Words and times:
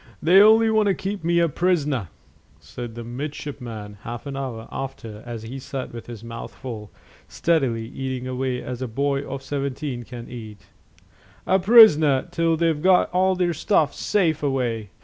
"They 0.19 0.41
only 0.41 0.71
want 0.71 0.87
to 0.87 0.95
keep 0.95 1.23
me 1.23 1.37
a 1.37 1.47
prisoner," 1.47 2.07
said 2.59 2.95
the 2.95 3.03
midshipman 3.03 3.99
half 4.01 4.25
an 4.25 4.35
hour 4.35 4.67
after, 4.71 5.21
as 5.27 5.43
he 5.43 5.59
sat 5.59 5.93
with 5.93 6.07
his 6.07 6.23
mouth 6.23 6.55
full, 6.55 6.89
steadily 7.27 7.85
eating 7.87 8.27
away 8.27 8.63
as 8.63 8.81
a 8.81 8.87
boy 8.87 9.21
of 9.21 9.43
seventeen 9.43 10.01
can 10.01 10.27
eat 10.27 10.61
"a 11.45 11.59
prisoner 11.59 12.27
till 12.31 12.57
they've 12.57 12.81
got 12.81 13.11
all 13.11 13.35
their 13.35 13.53
stuff 13.53 13.93
safe 13.93 14.41
away. 14.41 14.89